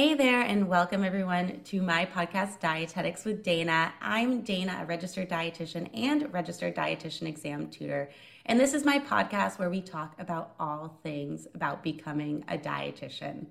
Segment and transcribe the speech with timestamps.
[0.00, 3.92] Hey there, and welcome everyone to my podcast, Dietetics with Dana.
[4.00, 8.08] I'm Dana, a registered dietitian and registered dietitian exam tutor.
[8.46, 13.48] And this is my podcast where we talk about all things about becoming a dietitian.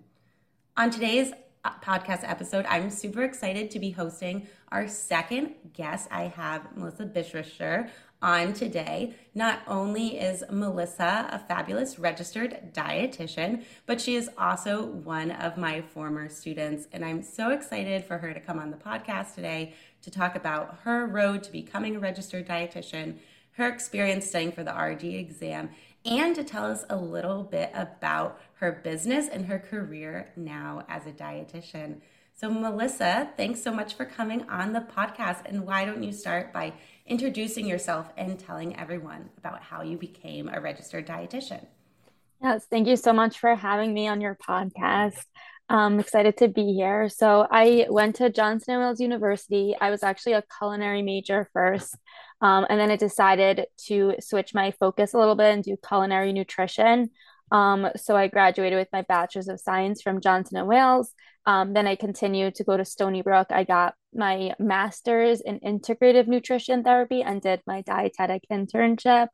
[0.75, 1.33] On today's
[1.63, 6.07] uh, podcast episode, I'm super excited to be hosting our second guest.
[6.09, 7.91] I have Melissa Bistricer
[8.21, 9.15] on today.
[9.33, 15.81] Not only is Melissa a fabulous registered dietitian, but she is also one of my
[15.81, 16.87] former students.
[16.91, 20.79] And I'm so excited for her to come on the podcast today to talk about
[20.83, 23.15] her road to becoming a registered dietitian,
[23.51, 25.69] her experience studying for the RD exam,
[26.05, 31.05] and to tell us a little bit about her business and her career now as
[31.05, 32.01] a dietitian.
[32.39, 35.41] So, Melissa, thanks so much for coming on the podcast.
[35.45, 36.71] And why don't you start by
[37.09, 41.65] introducing yourself and telling everyone about how you became a registered dietitian?
[42.41, 45.25] Yes, thank you so much for having me on your podcast.
[45.67, 47.09] I'm excited to be here.
[47.09, 49.75] So, I went to Johnson & Wales University.
[49.79, 51.95] I was actually a culinary major first,
[52.41, 56.31] um, and then I decided to switch my focus a little bit and do culinary
[56.31, 57.09] nutrition.
[57.51, 61.13] Um, so I graduated with my bachelor's of science from Johnson and Wales.
[61.45, 63.47] Um, then I continued to go to Stony Brook.
[63.49, 69.27] I got my master's in integrative nutrition therapy and did my dietetic internship.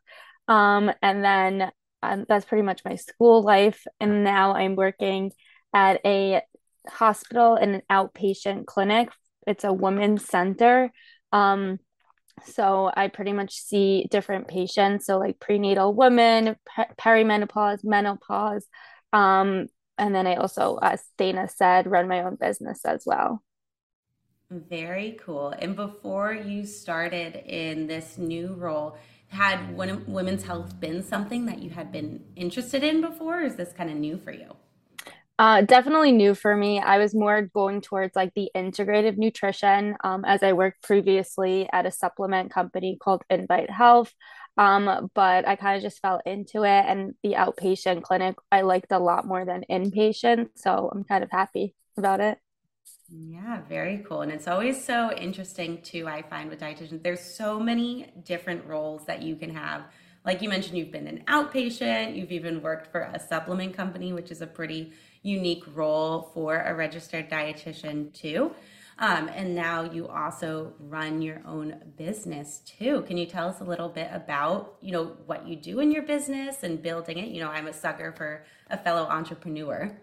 [0.48, 1.72] Um, and then
[2.04, 3.86] um, that's pretty much my school life.
[4.00, 5.32] And now I'm working
[5.74, 6.42] at a
[6.88, 9.10] hospital in an outpatient clinic.
[9.48, 10.92] It's a women's center.
[11.32, 11.80] Um,
[12.44, 15.06] so I pretty much see different patients.
[15.06, 16.56] So like prenatal women,
[17.00, 18.66] perimenopause, menopause.
[19.14, 23.42] Um, and then I also, as Dana said, run my own business as well.
[24.52, 25.50] Very cool.
[25.58, 28.98] And before you started in this new role,
[29.28, 33.42] had women's health been something that you had been interested in before?
[33.42, 34.56] or is this kind of new for you?
[35.38, 36.80] Uh, definitely new for me.
[36.80, 41.86] I was more going towards like the integrative nutrition um, as I worked previously at
[41.86, 44.14] a supplement company called Invite Health.
[44.58, 48.94] Um, but I kind of just fell into it, and the outpatient clinic I liked
[48.94, 50.52] a lot more than inpatient.
[50.56, 52.38] So I'm kind of happy about it.
[53.10, 54.22] Yeah, very cool.
[54.22, 59.06] And it's always so interesting too, I find with dietitians, there's so many different roles
[59.06, 59.84] that you can have.
[60.26, 64.32] Like you mentioned, you've been an outpatient, you've even worked for a supplement company, which
[64.32, 64.92] is a pretty
[65.22, 68.52] unique role for a registered dietitian too.
[68.98, 73.02] Um, and now you also run your own business too.
[73.02, 76.04] Can you tell us a little bit about, you know, what you do in your
[76.04, 77.28] business and building it?
[77.28, 79.96] You know, I'm a sucker for a fellow entrepreneur.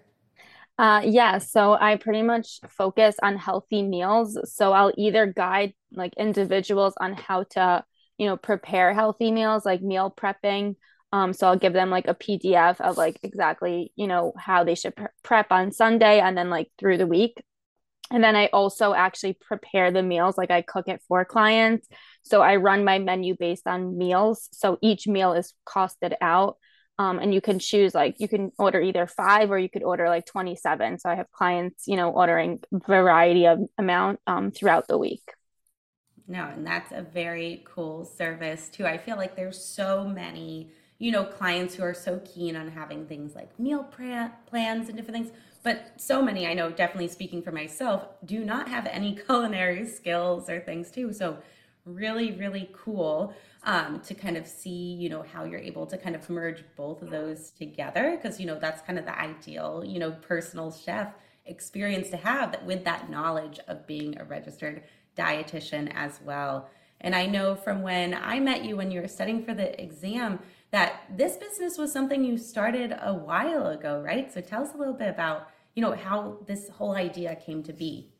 [0.78, 4.38] Uh, yeah, so I pretty much focus on healthy meals.
[4.52, 7.84] So I'll either guide like individuals on how to,
[8.22, 10.76] you know, prepare healthy meals, like meal prepping.
[11.12, 14.76] Um, so I'll give them like a PDF of like exactly, you know, how they
[14.76, 17.42] should pre- prep on Sunday and then like through the week.
[18.12, 21.88] And then I also actually prepare the meals, like I cook it for clients.
[22.22, 24.48] So I run my menu based on meals.
[24.52, 26.58] So each meal is costed out
[26.98, 30.08] um, and you can choose like you can order either five or you could order
[30.08, 34.98] like 27 so i have clients you know ordering variety of amount um, throughout the
[34.98, 35.22] week
[36.28, 38.86] no and that's a very cool service too.
[38.86, 43.06] I feel like there's so many you know clients who are so keen on having
[43.06, 45.30] things like meal plans and different things.
[45.62, 50.48] But so many i know definitely speaking for myself do not have any culinary skills
[50.48, 51.12] or things too.
[51.12, 51.38] So
[51.84, 53.34] really really cool
[53.64, 57.02] um, to kind of see you know how you're able to kind of merge both
[57.02, 61.12] of those together because you know that's kind of the ideal you know personal chef
[61.46, 64.82] experience to have that with that knowledge of being a registered
[65.16, 66.68] dietitian as well
[67.00, 70.38] and i know from when i met you when you were studying for the exam
[70.70, 74.78] that this business was something you started a while ago right so tell us a
[74.78, 78.12] little bit about you know how this whole idea came to be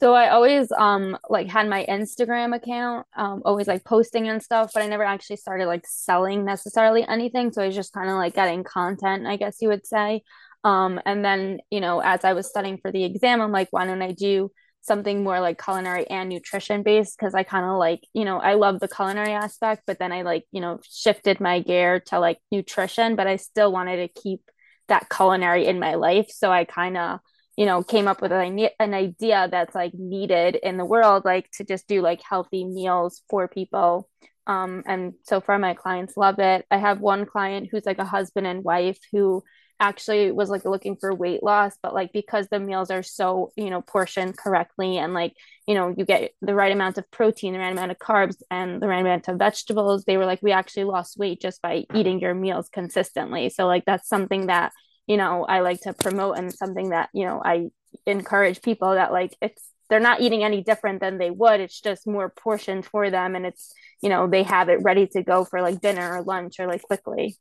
[0.00, 4.72] so I always um like had my Instagram account, um always like posting and stuff,
[4.74, 7.52] but I never actually started like selling necessarily anything.
[7.52, 10.22] So I was just kind of like getting content, I guess you would say.
[10.64, 13.86] Um and then, you know, as I was studying for the exam, I'm like, why
[13.86, 14.50] don't I do
[14.82, 17.16] something more like culinary and nutrition based?
[17.18, 20.22] Because I kind of like, you know, I love the culinary aspect, but then I
[20.22, 24.40] like, you know, shifted my gear to like nutrition, but I still wanted to keep
[24.88, 26.26] that culinary in my life.
[26.30, 27.20] So I kind of
[27.56, 31.48] you know came up with an, an idea that's like needed in the world like
[31.52, 34.08] to just do like healthy meals for people.
[34.46, 36.66] Um and so far my clients love it.
[36.70, 39.42] I have one client who's like a husband and wife who
[39.80, 43.70] actually was like looking for weight loss but like because the meals are so you
[43.70, 45.34] know portioned correctly and like
[45.66, 48.80] you know you get the right amount of protein the right amount of carbs and
[48.80, 52.20] the right amount of vegetables they were like we actually lost weight just by eating
[52.20, 53.50] your meals consistently.
[53.50, 54.72] So like that's something that
[55.06, 57.68] you know I like to promote and something that you know I
[58.06, 61.60] encourage people that like it's they're not eating any different than they would.
[61.60, 63.72] It's just more portioned for them and it's
[64.02, 66.82] you know they have it ready to go for like dinner or lunch or like
[66.82, 67.36] quickly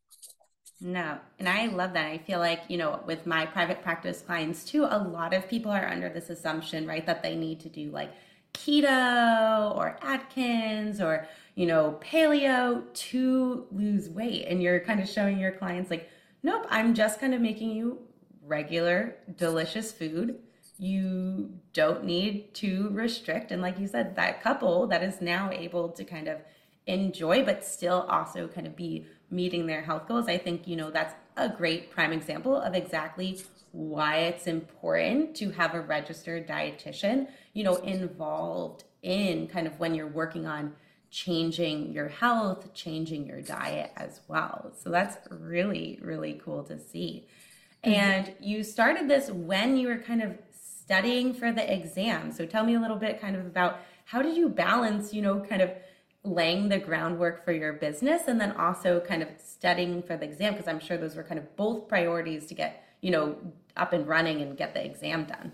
[0.84, 2.06] no and i love that.
[2.06, 5.72] I feel like you know with my private practice clients too a lot of people
[5.72, 8.14] are under this assumption right that they need to do like
[8.54, 14.46] keto or atkins or you know paleo to lose weight.
[14.48, 16.10] And you're kind of showing your clients like
[16.44, 18.00] nope i'm just kind of making you
[18.46, 20.40] regular delicious food.
[20.78, 23.52] You don't need to restrict.
[23.52, 26.40] And like you said, that couple that is now able to kind of
[26.86, 30.92] enjoy, but still also kind of be meeting their health goals, I think, you know,
[30.92, 33.42] that's a great prime example of exactly
[33.72, 39.96] why it's important to have a registered dietitian, you know, involved in kind of when
[39.96, 40.74] you're working on
[41.10, 44.72] changing your health, changing your diet as well.
[44.78, 47.28] So that's really, really cool to see.
[47.84, 47.94] Mm-hmm.
[47.94, 52.32] And you started this when you were kind of studying for the exam.
[52.32, 55.40] So tell me a little bit kind of about how did you balance, you know,
[55.40, 55.72] kind of
[56.24, 60.54] laying the groundwork for your business and then also kind of studying for the exam
[60.54, 63.36] because I'm sure those were kind of both priorities to get, you know,
[63.76, 65.52] up and running and get the exam done.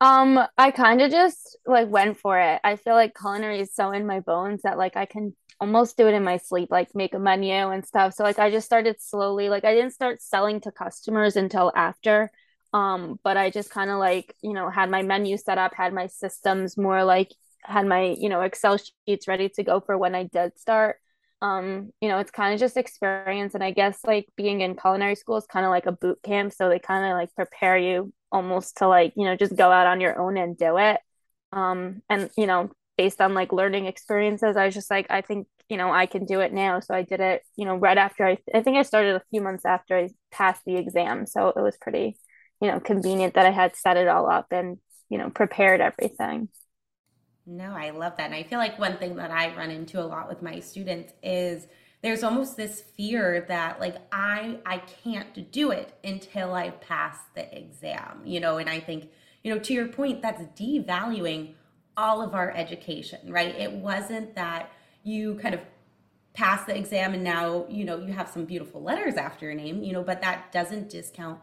[0.00, 2.60] Um, I kind of just like went for it.
[2.64, 6.08] I feel like culinary is so in my bones that like I can almost do
[6.08, 8.14] it in my sleep, like make a menu and stuff.
[8.14, 9.50] So like I just started slowly.
[9.50, 12.30] Like I didn't start selling to customers until after
[12.72, 15.92] um but i just kind of like you know had my menu set up had
[15.92, 20.14] my systems more like had my you know excel sheets ready to go for when
[20.14, 20.96] i did start.
[21.42, 25.14] Um you know it's kind of just experience and i guess like being in culinary
[25.14, 28.12] school is kind of like a boot camp so they kind of like prepare you
[28.32, 31.00] almost to like you know just go out on your own and do it.
[31.52, 35.46] Um and you know based on like learning experiences i was just like i think
[35.70, 36.80] you know i can do it now.
[36.80, 39.40] So i did it you know right after i i think i started a few
[39.40, 42.18] months after i passed the exam so it was pretty
[42.60, 44.78] you know convenient that i had set it all up and
[45.08, 46.48] you know prepared everything
[47.50, 50.04] no i love that and i feel like one thing that i run into a
[50.04, 51.66] lot with my students is
[52.02, 57.56] there's almost this fear that like i i can't do it until i pass the
[57.56, 59.10] exam you know and i think
[59.42, 61.52] you know to your point that's devaluing
[61.96, 64.70] all of our education right it wasn't that
[65.02, 65.60] you kind of
[66.32, 69.82] pass the exam and now you know you have some beautiful letters after your name
[69.82, 71.40] you know but that doesn't discount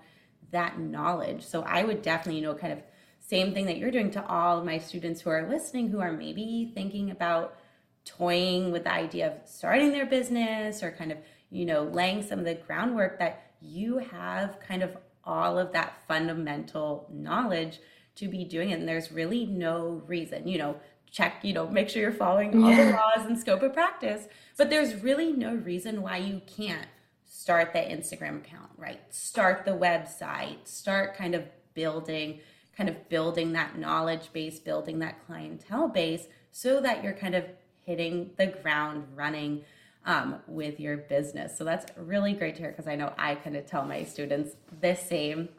[0.51, 1.45] that knowledge.
[1.45, 2.80] So I would definitely, you know, kind of
[3.27, 6.71] same thing that you're doing to all my students who are listening who are maybe
[6.74, 7.57] thinking about
[8.06, 11.18] toying with the idea of starting their business or kind of,
[11.50, 14.95] you know, laying some of the groundwork that you have kind of
[15.25, 17.79] all of that fundamental knowledge
[18.15, 18.79] to be doing it.
[18.79, 20.77] And there's really no reason, you know,
[21.12, 22.85] check, you know, make sure you're following all yeah.
[22.85, 24.25] the laws and scope of practice.
[24.57, 26.88] But there's really no reason why you can't
[27.25, 29.01] start the Instagram account, right?
[29.13, 32.39] Start the website, start kind of building
[32.77, 37.44] kind of building that knowledge base, building that clientele base so that you're kind of
[37.85, 39.63] hitting the ground running
[40.06, 41.57] um, with your business.
[41.57, 44.56] So that's really great to hear because I know I kind of tell my students
[44.79, 45.50] the same,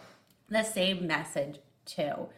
[0.49, 2.29] the same message too.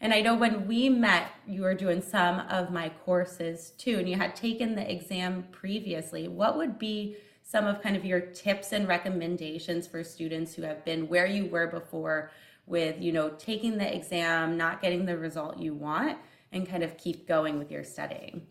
[0.00, 4.08] And I know when we met, you were doing some of my courses too, and
[4.08, 6.26] you had taken the exam previously.
[6.26, 10.84] What would be some of kind of your tips and recommendations for students who have
[10.84, 12.32] been where you were before
[12.66, 16.18] with, you know, taking the exam, not getting the result you want,
[16.52, 18.46] and kind of keep going with your studying?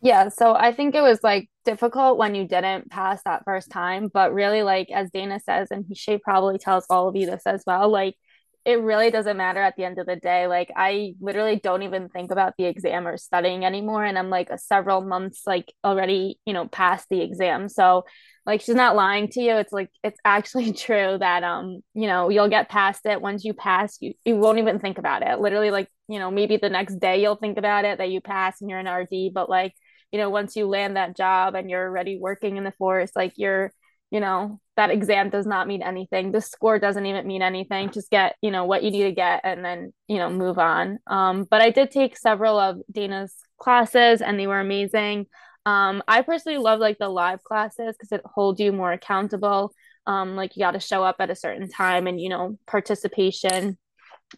[0.00, 4.08] Yeah, so I think it was like difficult when you didn't pass that first time,
[4.12, 7.64] but really like as Dana says and she probably tells all of you this as
[7.66, 8.14] well, like
[8.68, 10.46] it really doesn't matter at the end of the day.
[10.46, 14.04] Like I literally don't even think about the exam or studying anymore.
[14.04, 17.70] And I'm like several months like already, you know, past the exam.
[17.70, 18.04] So
[18.44, 19.56] like she's not lying to you.
[19.56, 23.22] It's like it's actually true that um, you know, you'll get past it.
[23.22, 25.40] Once you pass, you, you won't even think about it.
[25.40, 28.60] Literally, like, you know, maybe the next day you'll think about it that you pass
[28.60, 29.72] and you're an RD, but like,
[30.12, 33.32] you know, once you land that job and you're already working in the force, like
[33.36, 33.72] you're
[34.10, 36.30] you know that exam does not mean anything.
[36.30, 37.90] The score doesn't even mean anything.
[37.90, 40.98] Just get you know what you need to get and then you know move on.
[41.06, 45.26] Um, but i did take several of dana's classes and they were amazing.
[45.66, 49.72] Um, i personally love like the live classes because it holds you more accountable.
[50.06, 53.78] Um, like you got to show up at a certain time and you know participation.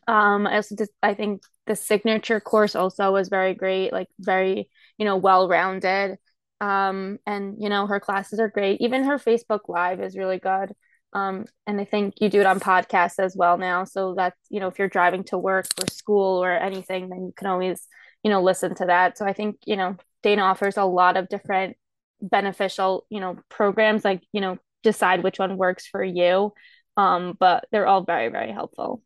[0.06, 4.68] Um, i also just i think the signature course also was very great like very
[4.98, 6.16] you know well rounded
[6.60, 8.80] um, and you know her classes are great.
[8.80, 10.72] Even her facebook live is really good.
[11.12, 13.84] Um, and i think you do it on podcasts as well now.
[13.84, 17.32] So that you know if you're driving to work or school or anything then you
[17.36, 17.86] can always
[18.22, 19.18] you know listen to that.
[19.18, 21.76] So i think you know dana offers a lot of different
[22.22, 26.52] beneficial you know programs like you know decide which one works for you.
[26.96, 29.02] Um, but they're all very very helpful.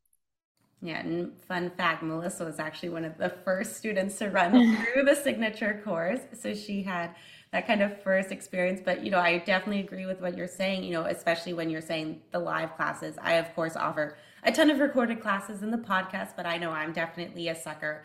[0.84, 4.52] Yeah, and fun fact Melissa was actually one of the first students to run
[4.92, 6.20] through the signature course.
[6.38, 7.14] So she had
[7.54, 8.80] that kind of first experience.
[8.84, 11.80] But, you know, I definitely agree with what you're saying, you know, especially when you're
[11.80, 13.16] saying the live classes.
[13.22, 16.72] I, of course, offer a ton of recorded classes in the podcast, but I know
[16.72, 18.04] I'm definitely a sucker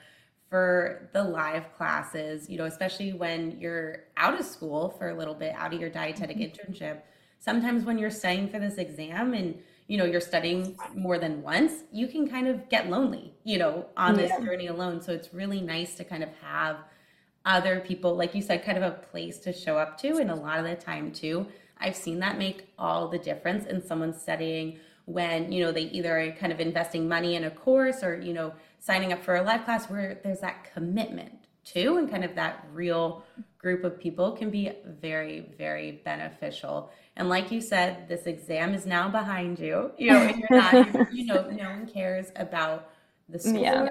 [0.51, 5.33] for the live classes, you know, especially when you're out of school for a little
[5.33, 6.71] bit, out of your dietetic mm-hmm.
[6.71, 7.01] internship.
[7.39, 11.73] Sometimes when you're studying for this exam and you know you're studying more than once
[11.91, 14.45] you can kind of get lonely you know on this yeah.
[14.45, 16.77] journey alone so it's really nice to kind of have
[17.45, 20.35] other people like you said kind of a place to show up to and a
[20.35, 21.45] lot of the time too
[21.79, 26.19] i've seen that make all the difference in someone studying when you know they either
[26.19, 29.41] are kind of investing money in a course or you know signing up for a
[29.41, 31.31] live class where there's that commitment
[31.63, 33.23] too and kind of that real
[33.57, 38.85] group of people can be very very beneficial and like you said, this exam is
[38.85, 39.91] now behind you.
[39.97, 42.91] You know, you're not, you know, no one cares about
[43.27, 43.57] the score.
[43.57, 43.89] Yeah.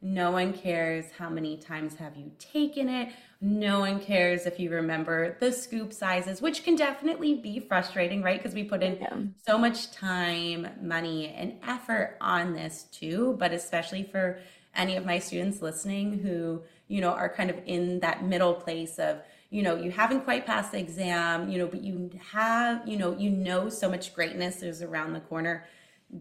[0.00, 3.12] No one cares how many times have you taken it.
[3.40, 8.40] No one cares if you remember the scoop sizes, which can definitely be frustrating, right?
[8.40, 9.16] Because we put in yeah.
[9.44, 13.36] so much time, money, and effort on this too.
[13.38, 14.38] But especially for
[14.74, 18.98] any of my students listening who, you know, are kind of in that middle place
[18.98, 19.18] of,
[19.50, 23.16] you know you haven't quite passed the exam you know but you have you know
[23.16, 25.64] you know so much greatness is around the corner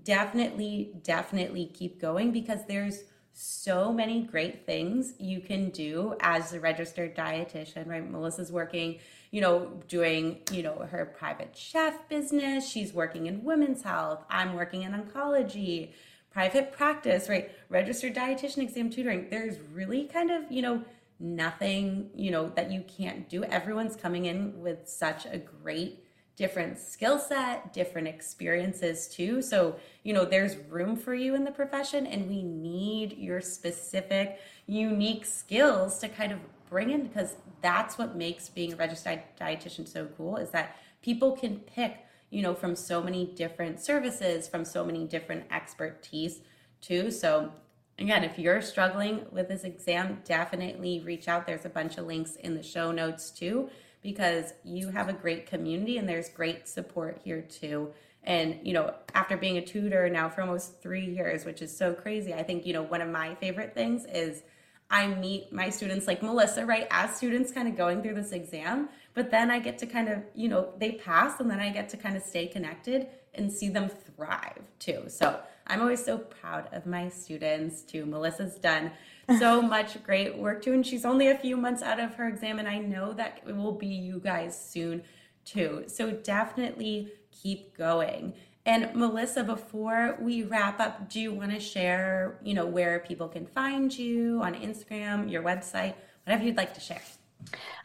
[0.04, 3.04] definitely definitely keep going because there's
[3.40, 8.10] so many great things you can do as a registered dietitian right?
[8.10, 8.98] Melissa's working
[9.30, 12.68] you know doing you know her private chef business.
[12.68, 14.24] She's working in women's health.
[14.30, 15.92] I'm working in oncology
[16.32, 17.52] private practice right?
[17.70, 19.28] Registered dietitian exam tutoring.
[19.30, 20.84] There's really kind of you know
[21.20, 23.44] nothing, you know, that you can't do.
[23.44, 26.04] Everyone's coming in with such a great
[26.38, 29.42] different skill set, different experiences too.
[29.42, 34.40] So, you know, there's room for you in the profession and we need your specific,
[34.68, 36.40] unique skills to kind of
[36.70, 41.32] bring in because that's what makes being a registered dietitian so cool is that people
[41.32, 46.42] can pick, you know, from so many different services, from so many different expertise
[46.82, 47.10] too.
[47.10, 47.52] So,
[47.98, 51.48] again, if you're struggling with this exam, definitely reach out.
[51.48, 55.48] There's a bunch of links in the show notes too, because you have a great
[55.48, 57.92] community and there's great support here too.
[58.24, 61.94] And, you know, after being a tutor now for almost three years, which is so
[61.94, 64.44] crazy, I think, you know, one of my favorite things is
[64.90, 66.88] I meet my students like Melissa, right?
[66.92, 70.20] As students kind of going through this exam, but then I get to kind of,
[70.36, 73.70] you know, they pass and then I get to kind of stay connected and see
[73.70, 75.06] them thrive too.
[75.08, 78.06] So I'm always so proud of my students too.
[78.06, 78.92] Melissa's done
[79.38, 82.60] so much great work too, and she's only a few months out of her exam,
[82.60, 85.04] and I know that it will be you guys soon
[85.46, 85.84] too.
[85.88, 88.34] So definitely keep going.
[88.66, 93.30] And Melissa, before we wrap up, do you want to share, you know, where people
[93.30, 95.94] can find you on Instagram, your website,
[96.26, 97.02] whatever you'd like to share?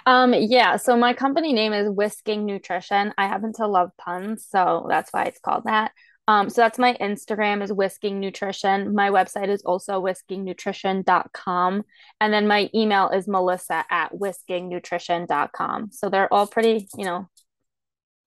[0.06, 3.14] Um, yeah, so my company name is Whisking Nutrition.
[3.16, 5.92] I happen to love puns, so that's why it's called that.
[6.28, 8.94] Um, so that's my Instagram is whisking nutrition.
[8.94, 11.82] My website is also whiskingnutrition.com.
[12.20, 15.90] And then my email is melissa at whiskingnutrition.com.
[15.90, 17.28] So they're all pretty, you know,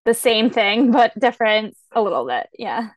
[0.04, 2.48] the same thing, but different a little bit.
[2.58, 2.90] Yeah.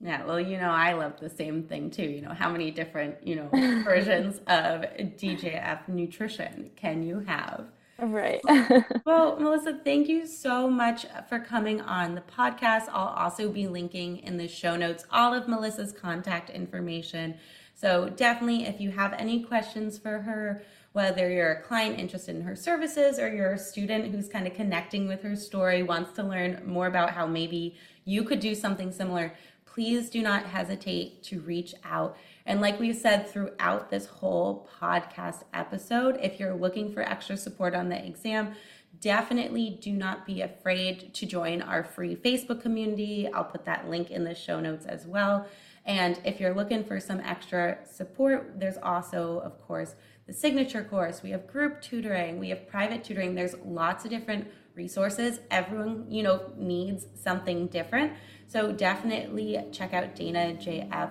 [0.00, 2.04] Yeah, well, you know, I love the same thing too.
[2.04, 3.48] You know, how many different, you know,
[3.84, 7.66] versions of DJF nutrition can you have?
[8.00, 8.40] Right.
[9.04, 12.88] well, Melissa, thank you so much for coming on the podcast.
[12.92, 17.34] I'll also be linking in the show notes all of Melissa's contact information.
[17.74, 20.62] So definitely, if you have any questions for her,
[20.92, 24.54] whether you're a client interested in her services or you're a student who's kind of
[24.54, 28.90] connecting with her story, wants to learn more about how maybe you could do something
[28.92, 29.32] similar,
[29.78, 32.16] please do not hesitate to reach out.
[32.46, 37.76] And like we've said throughout this whole podcast episode, if you're looking for extra support
[37.76, 38.56] on the exam,
[39.00, 43.28] definitely do not be afraid to join our free Facebook community.
[43.32, 45.46] I'll put that link in the show notes as well.
[45.84, 49.94] And if you're looking for some extra support, there's also, of course,
[50.26, 51.22] the signature course.
[51.22, 53.36] We have group tutoring, we have private tutoring.
[53.36, 55.40] There's lots of different resources.
[55.50, 58.12] Everyone, you know, needs something different.
[58.48, 61.10] So definitely check out Dana JF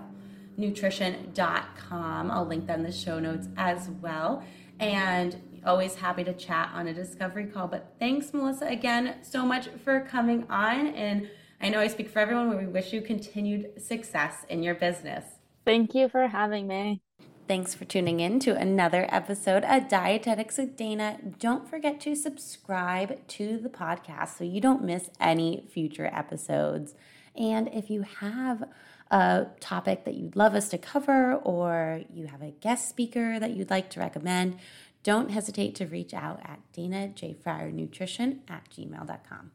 [0.58, 2.32] nutrition.com.
[2.32, 4.44] I'll link that in the show notes as well.
[4.80, 7.68] And always happy to chat on a discovery call.
[7.68, 10.88] But thanks, Melissa, again so much for coming on.
[10.88, 11.30] And
[11.62, 15.24] I know I speak for everyone when we wish you continued success in your business.
[15.66, 17.02] Thank you for having me.
[17.48, 21.18] Thanks for tuning in to another episode of Dietetics with Dana.
[21.40, 26.94] Don't forget to subscribe to the podcast so you don't miss any future episodes.
[27.38, 28.64] And if you have
[29.12, 33.52] a topic that you'd love us to cover or you have a guest speaker that
[33.52, 34.58] you'd like to recommend,
[35.04, 37.34] don't hesitate to reach out at Dana J.
[37.34, 39.52] Fryer Nutrition at gmail.com.